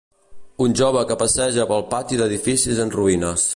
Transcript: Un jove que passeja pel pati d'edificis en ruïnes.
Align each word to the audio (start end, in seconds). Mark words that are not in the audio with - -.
Un 0.65 0.71
jove 0.79 1.03
que 1.11 1.17
passeja 1.25 1.67
pel 1.73 1.85
pati 1.93 2.21
d'edificis 2.23 2.85
en 2.87 2.95
ruïnes. 2.99 3.49